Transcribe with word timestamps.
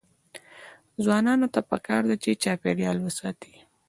ځوانانو 1.03 1.47
ته 1.53 1.59
پکار 1.71 2.01
ده 2.09 2.15
چې، 2.23 2.39
چاپیریال 2.43 2.97
وساتي. 3.01 3.53